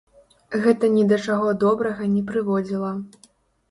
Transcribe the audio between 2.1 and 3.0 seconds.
не прыводзіла.